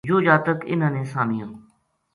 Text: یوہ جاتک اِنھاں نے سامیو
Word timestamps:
یوہ 0.09 0.23
جاتک 0.25 0.59
اِنھاں 0.69 0.91
نے 0.95 1.03
سامیو 1.11 1.47